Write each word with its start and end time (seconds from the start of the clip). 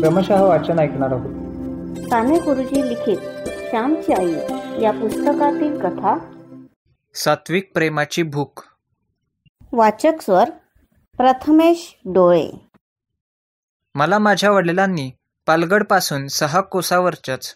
क्रमशः 0.00 0.40
वाचन 0.40 0.78
ऐकणार 0.78 1.12
आहोत. 1.12 1.30
साने 2.08 2.38
गुरुजी 2.38 2.88
लिखित 2.88 3.16
श्यामची 3.70 4.12
आई 4.12 4.32
या 4.82 4.90
पुस्तकातील 4.90 5.80
कथा. 5.80 6.18
सात्विक 7.14 7.70
प्रेमाची 7.74 8.22
भूक. 8.22 8.60
वाचक 9.72 10.12
स्वर 10.22 10.50
प्रथमेश 11.16 11.96
डोळे. 12.04 12.68
मला 13.94 14.18
माझ्या 14.18 14.50
वडिलांनी 14.50 15.10
पालगडपासून 15.46 16.26
सहा 16.26 16.60
कोसावरच्याच 16.60 17.54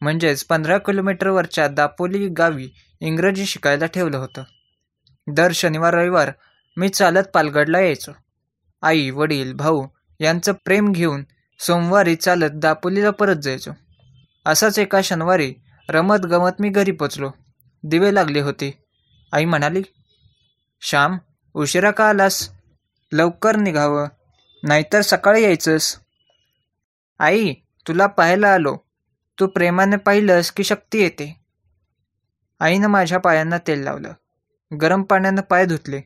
म्हणजेच 0.00 0.44
पंधरा 0.44 0.78
किलोमीटरवरच्या 0.78 1.68
दापोली 1.68 2.28
गावी 2.28 2.68
इंग्रजी 3.00 3.46
शिकायला 3.46 3.86
ठेवलं 3.86 4.18
होतं. 4.18 4.42
दर 5.26 5.50
शनिवार 5.54 5.94
रविवार 5.94 6.30
मी 6.76 6.88
चालत 6.88 7.24
पालगडला 7.34 7.80
यायचो. 7.80 8.12
आई 8.82 9.10
वडील 9.10 9.52
भाऊ 9.52 9.86
यांचं 10.20 10.52
प्रेम 10.52 10.92
घेऊन 10.92 11.22
सोमवारी 11.58 12.16
चालत 12.16 12.50
दापोलीला 12.50 13.10
परत 13.10 13.36
जायचो. 13.36 13.70
असाच 14.46 14.78
एका 14.78 15.00
शनिवारी 15.02 15.54
रमत 15.88 16.16
गमत 16.16 16.50
मी 16.60 16.68
घरी 16.68 16.92
पोचलो. 16.92 17.30
दिवे 17.82 18.14
लागले 18.14 18.40
होते. 18.40 18.84
आई 19.32 19.44
म्हणाली 19.44 19.82
श्याम 20.80 21.18
उशिरा 21.54 21.90
का 21.90 22.08
आलास? 22.08 22.50
लवकर 23.12 23.56
निघावं 23.56 24.08
नाहीतर 24.62 25.00
सकाळी 25.00 25.42
यायचंस. 25.42 25.98
आई 27.18 27.54
तुला 27.88 28.06
पाहायला 28.06 28.48
आलो. 28.48 28.76
तू 29.40 29.46
प्रेमाने 29.46 29.96
पाहिलंस 29.96 30.50
की 30.50 30.64
शक्ती 30.64 31.02
येते. 31.02 31.40
आईनं 32.60 32.88
माझ्या 32.88 33.18
पायांना 33.18 33.58
तेल 33.58 33.78
लावलं. 33.78 34.12
गरम 34.80 35.02
पाण्यानं 35.02 35.42
पाय 35.42 35.66
धुतले. 35.66 36.00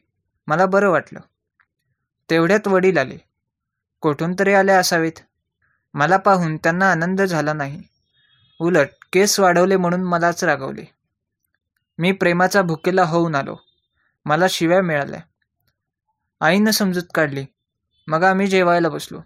मला 0.47 0.67
बरं 0.67 0.91
वाटलं. 0.91 1.21
तेवढ्यात 2.31 2.69
वडील 2.69 2.99
आले. 2.99 3.19
कुठून 4.01 4.35
तरी 4.39 4.53
आले 4.53 4.73
असावेत. 4.73 5.13
मला 5.95 6.17
पाहून 6.17 6.57
त्यांना 6.57 6.91
आनंद 6.91 7.23
झाला 7.23 7.53
नाही. 7.53 7.83
उलट 8.61 8.89
केस 9.13 9.41
वाढवले 9.41 9.77
म्हणून 9.77 10.03
मलाच 10.03 10.45
रागवले. 10.45 10.85
मी 11.99 12.13
प्रेमाचा 12.13 12.63
भुकेला 12.63 13.05
होऊन 13.05 13.35
आलो. 13.35 13.57
मला 14.25 14.45
शिव्या 14.51 14.83
मिळाल्या. 14.83 15.21
आईनं 16.41 16.71
समजूत 16.71 17.03
काढली. 17.15 17.45
मग 18.07 18.23
आम्ही 18.23 18.47
जेवायला 18.47 18.89
बसलो. 18.89 19.21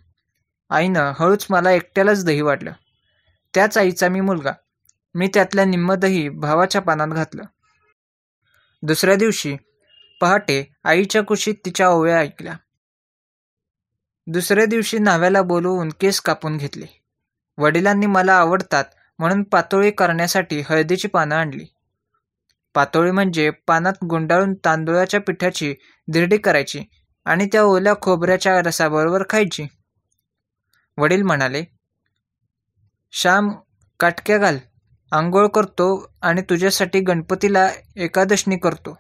आईनं 0.71 1.13
हळूच 1.19 1.47
मला 1.51 1.71
एकट्यालाच 1.71 2.25
दही 2.25 2.41
वाटलं. 2.41 2.73
त्याच 3.55 3.79
आईचा 3.79 4.09
मी 4.09 4.21
मुलगा. 4.21 4.53
मी 5.15 5.29
त्यातल्या 5.35 5.65
निम्म 5.65 5.93
दही 5.93 6.29
भावाच्या 6.29 6.81
पानात 6.81 7.09
घातलं. 7.09 7.43
दुसऱ्या 8.83 9.15
दिवशी 9.15 9.57
पहाटे 10.21 10.73
आईच्या 10.85 11.23
कुशीत 11.23 11.55
तिच्या 11.65 11.89
ओव्या 11.89 12.19
ऐकल्या. 12.19 12.57
दुसऱ्या 14.27 14.67
दिवशी 14.67 14.99
न्हाव्याला 14.99 15.43
बोलवून 15.43 15.89
केस 15.89 16.21
कापून 16.21 16.57
घेतले. 16.57 16.87
वडिलांनी 17.59 18.07
मला 18.07 18.35
आवडतात 18.35 18.85
म्हणून 19.19 19.43
पातोळी 19.43 19.91
करण्यासाठी 19.91 20.63
हळदीची 20.69 21.09
पानं 21.09 21.35
आणली. 21.35 21.65
पातोळी 22.75 23.11
म्हणजे 23.11 23.51
पानात 23.51 23.93
गुंडाळून 24.11 24.55
तांदुळाच्या 24.55 25.21
पिठाची 25.21 25.75
धिरडी 26.13 26.37
करायची 26.37 26.85
आणि 27.25 27.47
त्या 27.47 27.63
ओल्या 27.63 27.95
खोबऱ्याच्या 28.03 28.63
रसाबरोबर 28.63 29.23
खायची. 29.31 29.67
वडील 30.99 31.23
म्हणाले 31.23 31.65
श्याम 33.13 33.51
काटक्या 34.01 34.39
घाल. 34.39 34.59
आंघोळ 35.13 35.47
करतो 35.47 36.13
आणि 36.23 36.43
तुझ्यासाठी 36.43 37.01
गणपतीला 37.01 37.71
एकादशनी 37.97 38.57
करतो. 38.57 38.99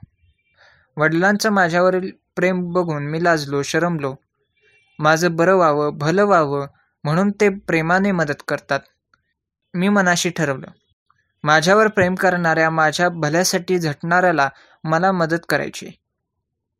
वडिलांचं 0.96 1.50
माझ्यावरील 1.50 2.10
प्रेम 2.36 2.72
बघून 2.72 3.02
मी 3.02 3.24
लाजलो 3.24 3.62
शरमलो. 3.62 4.14
माझं 4.98 5.36
बरं 5.36 5.54
व्हावं 5.54 5.98
भलं 5.98 6.24
व्हावं 6.24 6.66
म्हणून 7.04 7.30
ते 7.30 7.48
प्रेमाने 7.48 8.12
मदत 8.12 8.42
करतात. 8.48 8.80
मी 9.74 9.88
मनाशी 9.88 10.30
ठरवलं. 10.30 10.66
माझ्यावर 11.44 11.88
प्रेम 11.88 12.14
करणाऱ्या 12.14 12.70
माझ्या 12.70 13.08
भल्यासाठी 13.08 13.78
झटणाऱ्याला 13.78 14.48
मला 14.84 15.12
मदत 15.12 15.46
करायची. 15.48 15.90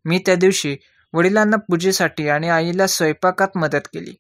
मी 0.05 0.19
त्या 0.19 0.35
दिवशी 0.35 0.77
वडिलांना 1.13 1.57
पूजेसाठी 1.57 2.29
आणि 2.29 2.49
आईला 2.49 2.87
स्वयंपाकात 2.87 3.49
मदत 3.57 3.87
केली. 3.87 4.15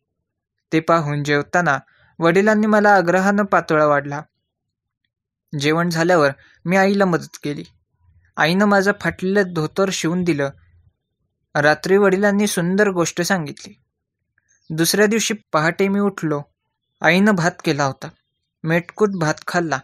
ते 0.72 0.80
पाहून 0.80 1.24
जेवताना 1.24 1.78
वडिलांनी 2.18 2.66
मला 2.66 2.94
आग्रहानं 2.94 3.44
पातोळा 3.44 3.86
वाढला. 3.86 4.22
जेवण 5.60 5.90
झाल्यावर 5.90 6.30
मी 6.64 6.76
आईला 6.76 7.04
मदत 7.04 7.38
केली. 7.44 7.64
आईनं 8.36 8.64
माझं 8.64 8.92
फाटलेलं 9.00 9.52
धोतर 9.52 9.88
शिवून 9.92 10.24
दिलं. 10.24 10.50
रात्री 11.54 11.96
वडिलांनी 11.96 12.46
सुंदर 12.46 12.88
गोष्ट 12.88 13.22
सांगितली. 13.22 13.82
दुसऱ्या 14.70 15.06
दिवशी 15.06 15.34
पहाटे 15.52 15.88
मी 15.88 16.00
उठलो. 16.00 16.42
आईनं 17.02 17.34
भात 17.34 17.50
केला 17.64 17.84
होता. 17.84 18.08
मेटकूट 18.64 19.08
भात 19.10 19.34
खाल्ला. 19.46 19.78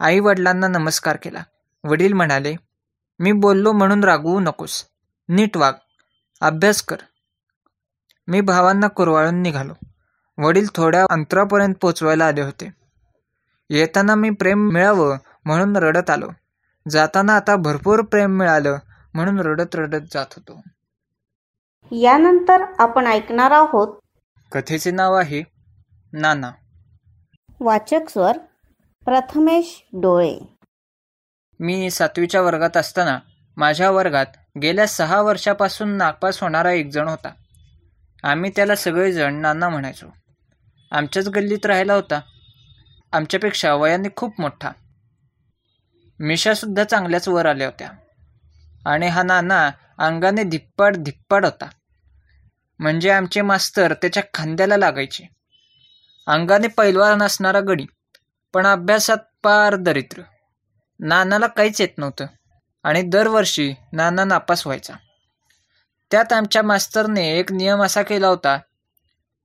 आई 0.00 0.18
वडिलांना 0.18 0.68
नमस्कार 0.68 1.16
केला. 1.16 1.42
वडील 1.84 2.12
म्हणाले 2.12 2.56
मी 3.18 3.32
बोललो 3.32 3.72
म्हणून 3.72 4.04
रागवू 4.04 4.40
नकोस. 4.40 4.84
नीट 5.28 5.56
वाग. 5.56 5.72
अभ्यास 6.40 6.82
कर. 6.82 6.96
मी 8.28 8.40
भावांना 8.40 8.88
कुरवाळून 8.88 9.42
निघालो. 9.42 9.74
वडील 10.38 10.66
थोड्या 10.74 11.06
अंतरापर्यंत 11.10 11.74
पोचवायला 11.80 12.26
आले 12.26 12.40
होते. 12.40 12.74
येताना 13.70 14.14
मी 14.14 14.30
प्रेम 14.30 14.70
मिळावं 14.70 15.16
म्हणून 15.44 15.76
रडत 15.76 16.10
आलो. 16.10 16.30
जाताना 16.90 17.36
आता 17.36 17.56
भरपूर 17.56 18.02
प्रेम 18.02 18.30
मिळालं 18.30 18.78
म्हणून 19.14 19.40
रडत 19.40 19.74
रडत 19.74 20.06
जात 20.12 20.26
होतो. 20.36 20.62
यानंतर 21.92 22.64
आपण 22.78 23.06
ऐकणार 23.06 23.50
आहोत 23.50 23.88
कथेचे 24.52 24.90
नाव 24.90 25.14
आहे 25.14 25.42
नाना. 26.12 26.52
वाचक 27.60 28.08
स्वर 28.08 28.38
प्रथमेश 29.04 29.84
डोळे. 29.92 30.38
मी 31.60 31.90
सातवीच्या 31.90 32.42
वर्गात 32.42 32.76
असताना 32.76 33.18
माझ्या 33.56 33.90
वर्गात 33.90 34.26
गेल्या 34.62 34.86
सहा 34.86 35.22
वर्षापासून 35.22 35.88
नापास 35.88 36.42
होणारा 36.42 36.70
एक 36.70 36.90
जण 36.90 37.08
होता. 37.08 37.28
आम्ही 38.22 38.50
त्याला 38.56 38.74
सगळेजण 38.74 39.34
नाना 39.34 39.68
म्हणायचो. 39.68 40.06
आमच्याच 40.90 41.28
गल्लीत 41.28 41.66
राहिला 41.66 41.94
होता. 41.94 42.20
आमच्यापेक्षा 43.12 43.74
वयाने 43.74 44.08
खूप 44.16 44.40
मोठा. 44.40 44.70
मिशासुद्धा 46.20 46.84
चांगल्याच 46.84 47.28
वर 47.28 47.46
आल्या 47.46 47.66
होत्या. 47.66 47.88
आणि 48.86 49.08
हा 49.08 49.22
नाना 49.22 49.70
अंगाने 49.98 50.42
धिप्पाड 50.42 50.96
धिप्पाड 50.96 51.44
होता. 51.44 51.68
म्हणजे 52.78 53.10
आमचे 53.10 53.42
मास्तर 53.42 53.94
त्याच्या 53.94 54.22
खांद्याला 54.34 54.76
लागायचे. 54.76 55.28
अंगाने 56.26 56.68
पैलवान 56.68 57.22
असणारा 57.22 57.60
गडी 57.68 57.86
पण 58.54 58.66
अभ्यासात 58.66 59.16
पार 59.42 59.76
दरिद्र. 59.76 60.22
नानाला 61.00 61.46
काहीच 61.46 61.80
येत 61.80 61.98
नव्हतं 61.98 62.26
आणि 62.82 63.02
दरवर्षी 63.02 63.74
नाना 63.92 64.24
नापास 64.24 64.66
व्हायचा. 64.66 64.94
त्यात 66.10 66.32
आमच्या 66.32 66.62
मास्तरने 66.62 67.38
एक 67.38 67.52
नियम 67.52 67.82
असा 67.82 68.02
केला 68.02 68.28
होता 68.28 68.58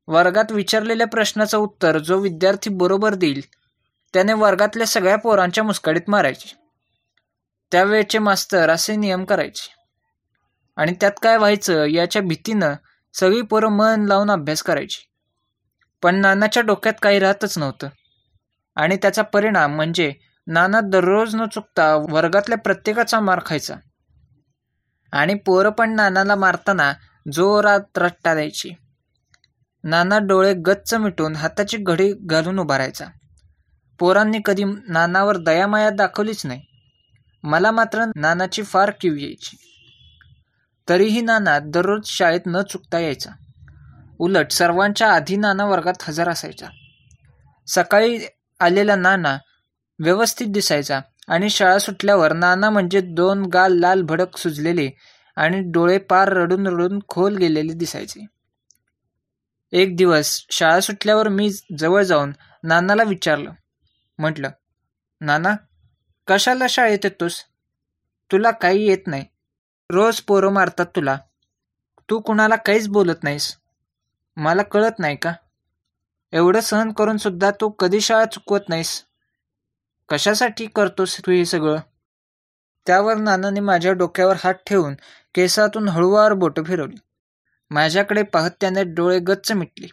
वर्गात 0.08 0.52
विचारलेल्या 0.52 1.08
प्रश्नाचं 1.08 1.58
उत्तर 1.58 1.98
जो 1.98 2.18
विद्यार्थी 2.18 2.70
बरोबर 2.70 3.14
देईल 3.14 3.42
त्याने 4.14 4.34
वर्गातल्या 4.34 4.88
सगळ्या 4.88 5.16
पोरांच्या 5.16 5.64
मुस्काडीत 5.64 6.10
मारायचे. 6.10 6.59
त्यावेळचे 7.72 8.20
मास्तर 8.20 8.70
असे 8.70 8.96
नियम 8.96 9.26
करायचे. 9.26 9.76
आणि 10.76 10.94
त्यात 11.02 11.12
काय 11.24 11.38
व्हायचं 11.38 11.86
याच्या 11.86 12.22
भीतीनं 12.22 12.74
सगळी 13.14 13.42
पोरं 13.42 13.70
मन 13.70 14.06
लावून 14.06 14.32
अभ्यास 14.32 14.64
करायची. 14.64 15.10
पण 16.02 16.16
नानाच्या 16.16 16.64
डोक्यात 16.64 16.94
काही 17.02 17.20
राहतच 17.20 17.58
नव्हतं. 17.58 17.88
आणि 18.76 18.96
त्याचा 18.96 19.22
परिणाम 19.22 19.76
म्हणजे 19.76 20.14
नाना 20.48 20.82
दररोज 20.82 21.36
न 21.36 21.46
चुकता 21.46 21.96
वर्गातल्या 22.10 22.58
प्रत्येकाचा 22.58 23.20
मार 23.20 23.40
खायचा. 23.46 23.76
आणि 25.12 25.34
पोरं 25.34 25.70
पण 25.70 25.96
नानाला 25.96 26.36
मारताना 26.36 26.94
जोरात 27.32 27.98
रट्टा 27.98 28.34
द्यायची. 28.34 28.70
नाना 29.84 30.20
डोळे 30.20 30.54
गच्च 30.54 30.94
मिटून 30.94 31.36
हाताची 31.36 31.78
घडी 31.78 32.14
घालून 32.22 32.60
उभा 32.60 32.78
राहायचा. 32.78 33.06
पोरांनी 34.00 34.40
कधी 34.46 34.64
नानावर 34.88 35.38
दयामाया 35.38 35.90
दाखवलीच 35.90 36.46
नाही. 36.46 36.62
मला 37.44 37.72
मात्र 37.72 38.06
नानाची 38.16 38.64
फार 38.64 38.92
किव 39.02 39.16
यायची. 39.16 39.58
तरीही 40.90 41.22
नाना 41.22 41.60
दररोज 41.60 42.02
शाळेत 42.06 42.40
न 42.48 42.62
चुकता 42.62 43.00
यायचा. 43.00 43.30
उलट 44.20 44.52
सर्वांच्या 44.52 45.14
आधी 45.14 45.36
नाना 45.36 45.66
वर्गात 45.66 45.94
हजर 46.02 46.30
असायचा. 46.30 46.68
सकाळी 47.68 48.20
आलेला 48.60 48.96
नाना 48.96 49.38
व्यवस्थित 50.00 50.48
दिसायचा 50.48 51.00
आणि 51.28 51.50
शाळा 51.50 51.80
सुटल्यावर 51.80 52.34
नाना 52.34 52.70
म्हणजे 52.70 53.02
दोन 53.02 53.46
गाल 53.46 53.74
लाल 53.74 54.02
भडक 54.02 54.38
सुजलेले 54.38 54.90
आणि 55.36 55.60
डोळे 55.60 55.98
पार 55.98 56.34
रडून 56.34 56.68
रडून 56.68 57.00
खोल 57.08 57.38
गेलेले 57.38 57.74
दिसायचे. 57.74 58.26
एक 59.72 59.96
दिवस 59.96 60.46
शाळा 60.52 60.80
सुटल्यावर 60.80 61.28
मी 61.28 61.52
जवळ 61.78 62.04
जाऊन 62.04 62.32
नानाला 62.64 63.04
विचारलं. 63.04 63.52
म्हटलं 64.18 64.50
नाना 65.22 65.56
कशाला 66.30 66.68
शाळेत 66.70 67.00
येतोस? 67.04 67.44
तुला 68.32 68.52
काही 68.52 68.88
येत 68.88 69.08
नाही. 69.08 69.26
रोज 69.90 70.22
पोरं 70.22 70.50
मारतात 70.50 70.86
तुला. 70.86 71.18
तू 72.10 72.20
कुणाला 72.20 72.56
काहीच 72.56 72.88
बोलत 72.88 73.24
नाहीस. 73.24 73.58
मला 74.38 74.64
कळत 74.64 75.00
नाही 75.00 75.16
का? 75.16 75.34
एवढं 76.32 76.60
सहन 76.60 76.92
करून 76.92 77.18
सुद्धा 77.18 77.52
तू 77.52 77.70
कधी 77.70 78.02
शाळा 78.02 78.26
चुकवत 78.26 78.60
नाहीस? 78.70 79.06
कशासाठी 80.10 80.68
करतोस 80.68 81.20
तू 81.20 81.32
हे 81.32 81.46
सगळं? 81.46 81.78
त्यावर 82.88 83.16
नानाने 83.16 83.60
माझ्या 83.60 83.94
डोक्यावर 83.94 84.36
हात 84.44 84.54
ठेवून 84.54 84.94
केसातून 85.36 85.90
हळूवार 85.90 86.34
बोटं 86.34 86.64
फिरवली. 86.64 86.98
माझ्याकडे 87.70 88.24
पाहत 88.24 88.52
त्याने 88.62 88.84
डोळे 88.84 89.20
गच्च 89.20 89.52
मिटले. 89.52 89.88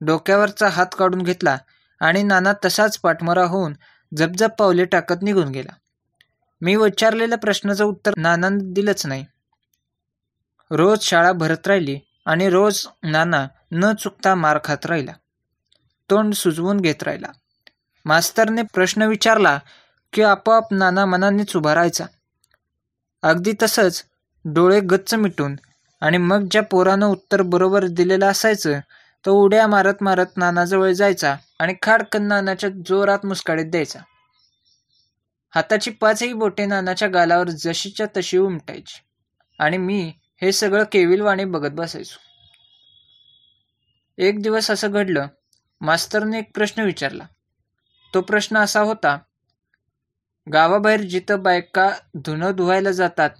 डोक्यावरचा 0.00 0.68
हात 0.68 0.86
काढून 0.98 1.22
घेतला 1.22 1.58
आणि 2.00 2.22
नाना 2.22 2.52
तसाच 2.64 2.98
पाठमरा 2.98 3.44
होऊन 3.44 3.72
जपजप 4.16 4.50
पावले 4.58 4.84
टाकत 4.84 5.22
निघून 5.22 5.48
गेला. 5.48 5.72
मी 6.60 6.76
विचारलेल्या 6.76 7.38
प्रश्नाचं 7.38 7.84
उत्तर 7.84 8.14
नानानं 8.16 8.58
दिलंच 8.62 9.06
नाही. 9.06 9.24
रोज 10.70 11.02
शाळा 11.02 11.32
भरत 11.32 11.66
राहिली 11.66 11.98
आणि 12.26 12.50
रोज 12.50 12.86
नाना 13.02 13.46
न 13.72 13.92
चुकता 13.94 14.34
मार 14.34 14.58
खात 14.64 14.86
राहिला. 14.86 15.12
तोंड 16.10 16.34
सुजवून 16.34 16.80
घेत 16.80 17.02
राहिला. 17.02 17.26
मास्तरने 18.04 18.62
प्रश्न 18.62 19.02
विचारला 19.02 19.58
की 20.12 20.22
आपोआप 20.22 20.72
नाना 20.72 21.04
मनानेच 21.06 21.56
उभा 21.56 21.74
राहायचा. 21.74 22.06
अगदी 23.22 23.52
तसंच 23.62 24.04
डोळे 24.44 24.80
गच्च 24.80 25.14
मिटून 25.14 25.56
आणि 26.00 26.18
मग 26.18 26.46
ज्या 26.50 26.62
पोरानं 26.62 27.06
उत्तर 27.06 27.42
बरोबर 27.42 27.86
दिलेलं 27.86 28.26
असायचं 28.26 28.80
तो 29.26 29.32
उड्या 29.32 29.66
मारत 29.66 29.94
मारत 30.00 30.26
नानाजवळ 30.36 30.92
जायचा 30.92 31.36
आणि 31.58 31.74
खाडकन 31.82 32.22
नानाच्या 32.22 32.70
जोरात 32.86 33.26
मुस्काळीत 33.26 33.66
द्यायचा. 33.66 33.98
हाताची 35.54 35.90
पाचही 35.90 36.32
बोटे 36.32 36.66
नानाच्या 36.66 37.08
गालावर 37.08 37.48
जशीच्या 37.48 38.06
तशी 38.16 38.38
उमटायची. 38.38 39.00
आणि 39.58 39.76
मी 39.76 40.12
हे 40.42 40.52
सगळं 40.52 40.84
केविलवाणी 40.92 41.44
बघत 41.44 41.70
बसायचो. 41.70 42.16
एक 44.18 44.42
दिवस 44.42 44.70
असं 44.70 44.90
घडलं 44.90 45.26
मास्तरने 45.80 46.38
एक 46.38 46.50
प्रश्न 46.54 46.82
विचारला. 46.82 47.24
तो 48.14 48.20
प्रश्न 48.20 48.56
असा 48.56 48.80
होता 48.80 49.18
गावाबाहेर 50.52 51.00
जिथं 51.00 51.42
बायका 51.42 51.90
धुणं 52.14 52.52
धुवायला 52.56 52.90
जातात 52.90 53.30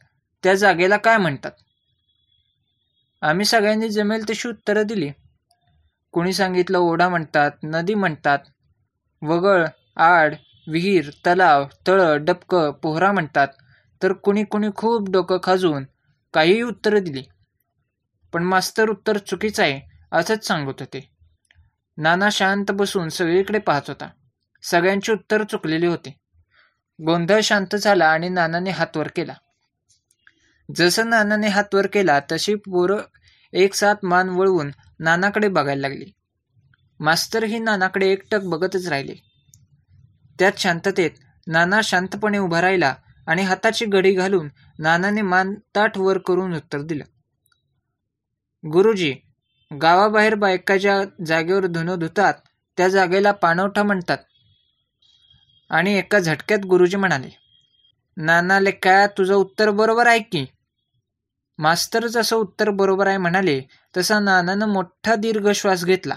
त्या 0.43 0.55
जागेला 0.55 0.97
काय 0.97 1.17
म्हणतात? 1.17 1.53
आम्ही 3.23 3.45
सगळ्यांनी 3.45 3.89
जमेल 3.89 4.31
तशी 4.31 4.49
उत्तरं 4.49 4.87
दिली. 4.87 5.11
कुणी 6.15 6.33
सांगितलं 6.33 6.79
ओढा 6.79 7.09
म्हणतात 7.09 7.51
नदी 7.63 7.95
म्हणतात 7.95 8.39
वगळ 9.23 9.67
आड 9.97 10.35
विहीर 10.69 11.11
तलाव 11.27 11.65
तळं 11.87 12.25
डबकं 12.25 12.71
पोहरा 12.71 13.13
म्हणतात 13.13 13.49
तर 14.03 14.13
कुणी 14.13 14.45
कुणी 14.45 14.69
खूप 14.77 15.11
डोकं 15.11 15.39
खाजून 15.43 15.85
काहीही 16.35 16.63
उत्तरं 16.63 17.05
दिली. 17.05 17.23
पण 18.33 18.43
मास्तर 18.43 18.89
उत्तर 18.89 19.19
चुकीचं 19.19 19.63
आहे 19.63 19.81
असंच 20.13 20.47
सांगत 20.47 20.81
होते. 20.81 21.11
नाना 21.99 22.29
शांत 22.33 22.71
बसून 22.71 23.09
सगळीकडे 23.09 23.59
पाहत 23.59 23.83
होता. 23.89 24.09
सगळ्यांची 24.63 25.13
उत्तर 25.13 25.45
चुकलेली 25.45 25.87
होती. 25.87 26.11
गोंधळ 27.07 27.41
शांत 27.41 27.77
झाला 27.77 28.07
आणि 28.07 28.29
नानाने 28.29 28.71
हात 28.71 28.97
वर 28.97 29.09
केला. 29.09 29.35
जसं 30.77 31.11
नानाने 31.11 31.49
हात 31.49 31.75
वर 31.75 31.87
केला 31.87 32.21
तशी 32.33 32.55
पोरं 32.55 32.99
एक 33.53 33.75
साथ 33.75 33.95
मान 34.03 34.29
वळवून 34.29 34.71
नानाकडे 35.01 35.49
बघायला 35.49 35.89
लागली. 35.89 36.05
मास्तरही 37.01 37.59
नानाकडे 37.59 38.11
एकटक 38.13 38.41
बघतच 38.43 38.87
राहिले. 38.89 39.15
त्यात 40.39 40.53
शांततेत 40.59 41.11
नाना 41.47 41.81
शांतपणे 41.85 42.39
उभा 42.39 42.61
राहिला 42.61 42.95
आणि 43.27 43.43
हाताची 43.43 43.87
घडी 43.87 44.13
घालून 44.13 44.49
नानाने 44.79 45.23
मान 45.23 45.55
ताठ 45.75 45.99
वर 45.99 46.19
करून 46.19 46.55
उत्तर 46.57 46.83
दिलं. 46.83 47.05
गुरुजी 48.65 49.15
गावाबाहेर 49.83 50.35
बायका 50.35 50.77
ज्या 50.77 51.25
जागेवर 51.27 51.67
धुनं 51.67 51.99
धुतात 51.99 52.35
त्या 52.77 52.89
जागेला 52.89 53.33
पाणवठा 53.33 53.83
म्हणतात. 53.83 54.19
आणि 55.71 55.95
एका 55.95 56.19
झटक्यात 56.19 56.67
गुरुजी 56.67 56.97
म्हणाले 56.97 57.29
नाना 58.17 58.59
काय 58.83 59.07
तुझं 59.07 59.35
उत्तर 59.35 59.71
बरोबर 59.71 60.07
आहे 60.07 60.19
की? 60.19 60.45
मास्तर 61.59 62.07
जसं 62.07 62.37
उत्तर 62.37 62.71
बरोबर 62.71 63.07
आहे 63.07 63.17
म्हणाले 63.17 63.63
तसा 63.97 64.21
नानानं 64.21 64.69
मोठा 64.69 65.15
दीर्घ 65.15 65.51
श्वास 65.51 65.85
घेतला. 65.85 66.15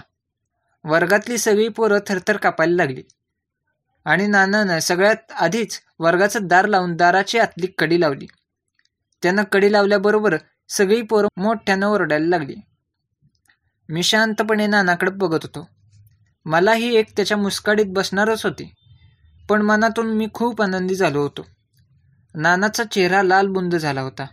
वर्गातली 0.84 1.38
सगळी 1.38 1.68
पोरं 1.68 1.98
थरथर 2.06 2.36
कापायला 2.36 2.76
लागली. 2.76 3.02
आणि 4.04 4.26
नानानं 4.26 4.78
सगळ्यात 4.78 5.32
आधीच 5.32 5.80
वर्गाचं 5.98 6.40
दार 6.42 6.66
लावून 6.66 6.96
दाराची 6.96 7.38
आतली 7.38 7.66
कडी 7.78 8.00
लावली. 8.00 8.26
त्यानं 9.22 9.42
कडी 9.42 9.72
लावल्याबरोबर 9.72 10.36
सगळी 10.68 11.02
पोरं 11.02 11.28
मोठ्यानं 11.36 11.86
ओरडायला 11.86 12.26
लागली. 12.26 12.56
मी 13.88 14.02
शांतपणे 14.02 14.66
नानाकडे 14.66 15.10
बघत 15.10 15.38
होतो. 15.42 15.68
मलाही 16.44 16.96
एक 16.96 17.16
त्याच्या 17.16 17.36
मुस्काडीत 17.36 17.86
बसणारच 17.88 18.44
होते 18.44 18.74
पण 19.48 19.62
मनातून 19.62 20.06
मी 20.06 20.28
खूप 20.34 20.62
आनंदी 20.62 20.94
झालो 20.94 21.20
होतो. 21.22 21.46
नानाचा 22.34 22.84
चेहरा 22.84 23.22
लाल 23.22 23.46
बुंद 23.46 23.76
झाला 23.76 24.00
होता. 24.00 24.26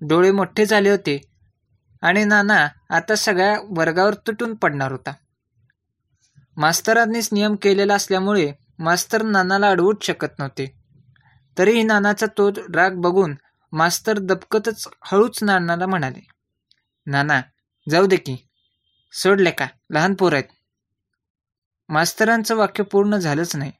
डोळे 0.00 0.30
मोठे 0.30 0.66
झाले 0.66 0.90
होते. 0.90 1.20
आणि 2.02 2.24
नाना 2.24 2.68
आता 2.90 3.14
सगळ्या 3.14 3.58
वर्गावर 3.68 4.14
तुटून 4.14 4.54
पडणार 4.54 4.92
होता. 4.92 5.12
मास्तरांनीच 6.56 7.28
नियम 7.32 7.56
केलेला 7.56 7.94
असल्यामुळे 7.94 8.52
मास्तर 8.78 9.22
नानाला 9.22 9.70
अडवूच 9.70 10.04
शकत 10.04 10.38
नव्हते. 10.38 10.74
तरीही 11.58 11.82
नानाचा 11.82 12.26
तो 12.26 12.50
राग 12.50 12.90
बघून 12.90 13.34
मास्तर 13.72 14.18
दबकतच 14.18 14.88
हळूच 15.04 15.38
नानाला 15.42 15.86
म्हणाले 15.86 16.26
नाना 17.06 17.40
जाऊ 17.90 18.06
दे 18.06 18.16
की. 18.16 18.36
सोडले 19.12 19.50
का? 19.50 19.66
लहान 19.90 20.14
पोर 20.14 20.32
आहेत. 20.32 20.44
मास्तरांचं 21.88 22.56
वाक्य 22.56 22.84
पूर्ण 22.84 23.16
झालंच 23.16 23.56
नाही. 23.56 23.72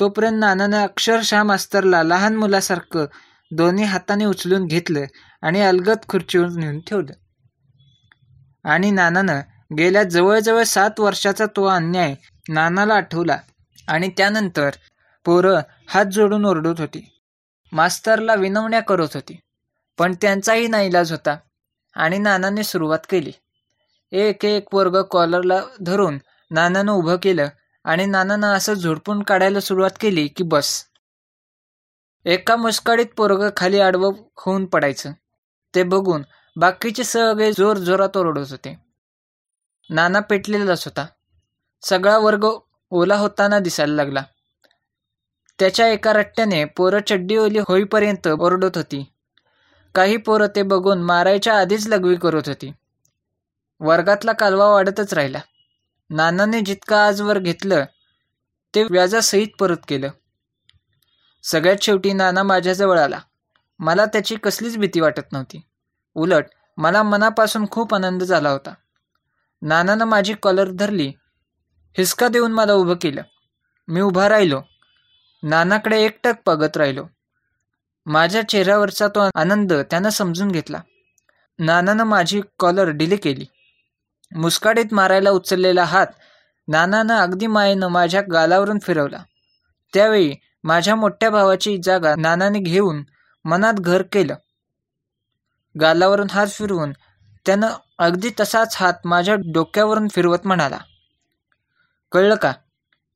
तोपर्यंत 0.00 0.36
नानानं 0.40 0.76
अक्षरशः 0.76 1.42
मास्तरला 1.42 2.02
लहान 2.02 2.36
मुलासारखं 2.36 3.06
दोन्ही 3.52 3.84
हाताने 3.84 4.24
उचलून 4.24 4.66
घेतलं 4.66 5.04
आणि 5.42 5.60
अलगद 5.60 5.98
खुर्चीवर 6.08 6.48
नेऊन 6.48 6.80
ठेवलं. 6.80 7.12
आणि 8.64 8.90
नानानं 8.90 9.40
गेल्या 9.78 10.02
जवळजवळ 10.02 10.62
सात 10.62 11.00
वर्षाचा 11.00 11.46
तो 11.46 11.64
अन्याय 11.64 12.14
नानाला 12.48 12.94
आठवला 12.94 13.38
आणि 13.88 14.08
त्यानंतर 14.16 14.70
पोरं 15.24 15.60
हात 15.88 16.06
जोडून 16.06 16.44
ओरडत 16.44 16.80
होती. 16.80 17.08
मास्तरला 17.72 18.34
विनवण्या 18.34 18.80
करत 18.80 19.14
होती 19.14 19.38
पण 19.98 20.14
त्यांचाही 20.22 20.66
नाईलाज 20.68 21.10
होता 21.10 21.36
आणि 21.96 22.18
नानाने 22.18 22.62
सुरुवात 22.62 22.98
केली. 23.10 23.32
एक 24.12 24.44
एक 24.44 24.74
वर्ग 24.74 25.02
कॉलरला 25.02 25.60
धरून 25.80 26.18
नानानं 26.50 26.92
उभं 26.92 27.16
केलं 27.16 27.48
आणि 27.84 28.06
नानानं 28.06 28.46
असं 28.46 28.74
झोडपून 28.74 29.22
काढायला 29.22 29.60
सुरुवात 29.60 29.90
केली 30.00 30.26
की 30.28 30.44
बस. 30.44 30.84
एका 32.24 32.56
मुस्काळीत 32.56 33.06
पोरग 33.16 33.50
खाली 33.56 33.80
आडवं 33.80 34.12
होऊन 34.36 34.66
पडायचं. 34.66 35.12
ते 35.74 35.82
बघून 35.82 36.22
बाकीचे 36.56 37.04
सगळे 37.04 37.52
जोर 37.52 37.76
जोरात 37.76 38.16
ओरडत 38.16 38.50
होते. 38.50 38.78
नाना 39.90 40.20
पेटलेलाच 40.20 40.84
होता. 40.84 41.06
सगळा 41.82 42.18
वर्ग 42.18 42.48
ओला 42.90 43.16
होताना 43.16 43.58
दिसायला 43.58 43.94
लागला. 43.94 44.22
त्याच्या 45.58 45.88
एका 45.88 46.12
रट्ट्याने 46.12 46.64
पोरं 46.64 46.98
चड्डी 47.06 47.36
ओली 47.36 47.58
होईपर्यंत 47.58 48.28
ओरडत 48.28 48.76
होती. 48.76 49.12
काही 49.94 50.16
पोरं 50.16 50.46
ते 50.56 50.62
बघून 50.62 51.02
मारायच्या 51.02 51.58
आधीच 51.58 51.88
लघवी 51.88 52.16
करत 52.16 52.42
होती. 52.46 52.72
वर्गातला 53.80 54.32
कालवा 54.32 54.68
वाढतच 54.68 55.14
राहिला. 55.14 55.38
नानाने 56.10 56.60
जितका 56.60 57.06
आजवर 57.06 57.38
घेतलं 57.38 57.84
ते 58.74 58.82
व्याजासहित 58.82 59.48
परत 59.58 59.76
केलं. 59.88 60.08
सगळ्यात 61.42 61.76
शेवटी 61.82 62.12
नाना 62.12 62.42
माझ्याजवळ 62.42 62.98
आला. 62.98 63.18
मला 63.78 64.04
त्याची 64.04 64.36
कसलीच 64.36 64.78
भीती 64.78 65.00
वाटत 65.00 65.32
नव्हती. 65.32 65.62
उलट 66.14 66.44
मला 66.76 67.02
मनापासून 67.02 67.66
खूप 67.70 67.94
आनंद 67.94 68.22
झाला 68.22 68.50
होता. 68.50 68.74
नानानं 69.62 70.04
माझी 70.04 70.34
कॉलर 70.34 70.70
धरली 70.70 71.12
हिसका 71.98 72.28
देऊन 72.28 72.52
मला 72.52 72.72
उभं 72.72 72.94
केलं. 72.94 73.22
मी 73.88 74.00
उभा 74.00 74.28
राहिलो. 74.28 74.62
नानाकडे 75.42 76.04
एकटक 76.04 76.34
बघत 76.46 76.76
राहिलो. 76.76 77.06
माझ्या 78.06 78.48
चेहऱ्यावरचा 78.48 79.08
तो 79.08 79.30
आनंद 79.34 79.72
त्यानं 79.72 80.08
समजून 80.08 80.50
घेतला. 80.50 80.80
नानानं 81.58 82.04
माझी 82.04 82.40
कॉलर 82.58 82.88
डिले 82.88 83.16
केली. 83.16 83.46
मुस्काडीत 84.36 84.94
मारायला 84.94 85.30
उचललेला 85.30 85.84
हात 85.84 86.06
नानानं 86.68 87.14
अगदी 87.14 87.46
मायेनं 87.46 87.88
माझ्या 87.88 88.22
गालावरून 88.22 88.78
फिरवला. 88.78 89.22
त्यावेळी 89.94 90.34
माझ्या 90.64 90.94
मोठ्या 90.96 91.30
भावाची 91.30 91.76
जागा 91.82 92.14
नानाने 92.18 92.58
घेऊन 92.58 93.02
मनात 93.44 93.74
घर 93.74 94.02
केलं. 94.02 94.34
गालावरून 95.80 96.30
हात 96.30 96.46
फिरवून 96.46 96.92
त्यानं 97.46 97.68
अगदी 97.98 98.30
तसाच 98.40 98.76
हात 98.76 99.06
माझ्या 99.06 99.34
डोक्यावरून 99.54 100.08
फिरवत 100.08 100.46
म्हणाला 100.46 100.78
कळलं 102.12 102.34
का? 102.34 102.52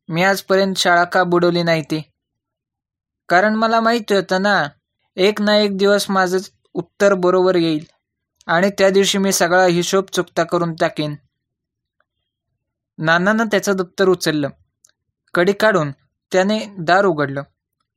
मी 0.08 0.22
आजपर्यंत 0.22 0.74
शाळा 0.76 1.04
का 1.04 1.22
बुडवली 1.24 1.62
नाही 1.62 1.82
ती? 1.82 2.00
कारण 3.28 3.54
मला 3.54 3.80
माहिती 3.80 4.14
होतं 4.14 4.42
ना 4.42 4.62
एक 5.16 5.40
ना 5.40 5.56
एक 5.56 5.76
दिवस 5.76 6.10
माझं 6.10 6.38
उत्तर 6.74 7.14
बरोबर 7.14 7.56
येईल 7.56 7.84
आणि 8.46 8.70
त्या 8.70 8.90
दिवशी 8.90 9.18
मी 9.18 9.32
सगळा 9.32 9.64
हिशोब 9.66 10.04
चुकता 10.12 10.44
करून 10.44 10.74
टाकेन. 10.74 11.14
नानानं 12.98 13.44
त्याचं 13.44 13.76
दप्तर 13.76 14.08
उचललं. 14.08 14.48
कडी 15.34 15.52
काढून 15.52 15.90
त्याने 16.32 16.60
दार 16.78 17.04
उघडलं. 17.04 17.42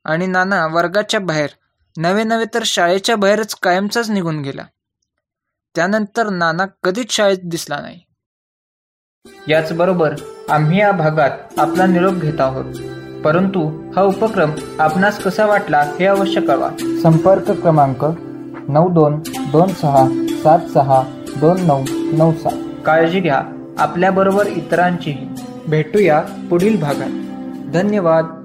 आणि 0.05 0.27
नाना 0.27 0.67
वर्गाच्या 0.67 1.19
बाहेर 1.19 1.49
नवे 1.97 2.23
नवे 2.23 2.43
तर 2.53 2.61
शाळेच्या 2.65 3.15
बाहेरच 3.15 3.55
कायमचाच 3.55 4.09
निघून 4.09 4.41
गेला. 4.41 4.63
त्यानंतर 5.75 6.29
नाना 6.29 6.65
कधीच 6.83 7.11
शाळेत 7.11 7.37
दिसला 7.43 7.79
नाही. 7.81 7.99
याचबरोबर 9.47 10.15
आम्ही 10.49 10.79
या 10.79 10.91
भागात 10.91 11.31
आपला 11.57 11.85
निरोप 11.85 12.13
घेत 12.13 12.41
आहोत. 12.41 12.65
परंतु 13.21 13.91
हा 13.95 14.01
उपक्रम 14.01 14.51
आपणास 14.79 15.23
कसा 15.23 15.45
वाटला 15.45 15.79
हे 15.99 16.05
अवश्य 16.05 16.41
कळवा. 16.41 16.69
संपर्क 17.03 17.51
क्रमांक 17.51 18.05
नऊ 18.69 18.89
दोन 18.89 19.21
दोन 19.51 19.73
सहा 19.73 20.07
सात 20.29 20.59
सहा 20.59 21.23
दोन 21.39 21.61
नऊ 21.61 21.85
नऊ 21.89 22.33
सात. 22.33 22.83
काळजी 22.85 23.19
घ्या. 23.19 23.41
आपल्याबरोबर 23.79 24.47
इतरांचीही. 24.47 25.29
भेटूया 25.67 26.21
पुढील 26.49 26.81
भागात. 26.81 27.28
धन्यवाद. 27.73 28.38